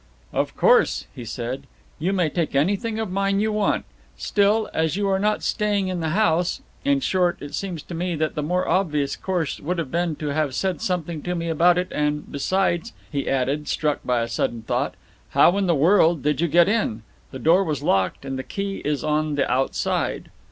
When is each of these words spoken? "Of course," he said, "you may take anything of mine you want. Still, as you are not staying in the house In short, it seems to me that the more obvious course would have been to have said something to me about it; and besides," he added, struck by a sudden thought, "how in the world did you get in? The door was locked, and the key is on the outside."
"Of 0.33 0.57
course," 0.57 1.05
he 1.13 1.23
said, 1.25 1.67
"you 1.99 2.11
may 2.11 2.27
take 2.27 2.55
anything 2.55 2.97
of 2.97 3.11
mine 3.11 3.39
you 3.39 3.51
want. 3.51 3.85
Still, 4.17 4.67
as 4.73 4.97
you 4.97 5.07
are 5.07 5.19
not 5.19 5.43
staying 5.43 5.89
in 5.89 5.99
the 5.99 6.09
house 6.09 6.59
In 6.83 7.01
short, 7.01 7.37
it 7.39 7.53
seems 7.53 7.83
to 7.83 7.93
me 7.93 8.15
that 8.15 8.33
the 8.33 8.41
more 8.41 8.67
obvious 8.67 9.15
course 9.15 9.59
would 9.59 9.77
have 9.77 9.91
been 9.91 10.15
to 10.15 10.29
have 10.29 10.55
said 10.55 10.81
something 10.81 11.21
to 11.21 11.35
me 11.35 11.49
about 11.49 11.77
it; 11.77 11.89
and 11.91 12.31
besides," 12.31 12.93
he 13.11 13.29
added, 13.29 13.67
struck 13.67 13.99
by 14.03 14.21
a 14.23 14.27
sudden 14.27 14.63
thought, 14.63 14.95
"how 15.37 15.55
in 15.55 15.67
the 15.67 15.75
world 15.75 16.23
did 16.23 16.41
you 16.41 16.47
get 16.47 16.67
in? 16.67 17.03
The 17.29 17.37
door 17.37 17.63
was 17.63 17.83
locked, 17.83 18.25
and 18.25 18.39
the 18.39 18.43
key 18.43 18.77
is 18.83 19.03
on 19.03 19.35
the 19.35 19.47
outside." 19.51 20.31